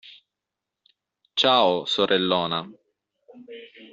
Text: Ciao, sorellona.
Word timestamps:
Ciao, 1.35 1.85
sorellona. 1.85 2.61